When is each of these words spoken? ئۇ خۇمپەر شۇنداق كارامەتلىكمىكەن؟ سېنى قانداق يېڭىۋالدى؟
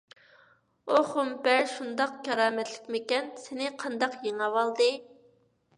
ئۇ 0.93 1.01
خۇمپەر 1.09 1.69
شۇنداق 1.73 2.15
كارامەتلىكمىكەن؟ 2.29 3.33
سېنى 3.45 3.73
قانداق 3.85 4.21
يېڭىۋالدى؟ 4.27 4.91